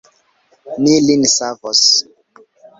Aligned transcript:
Ni 0.81 0.95
lin 1.05 1.23
savos. 1.35 1.81